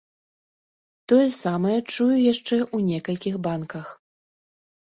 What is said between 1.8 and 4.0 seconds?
чую яшчэ ў некалькіх банках.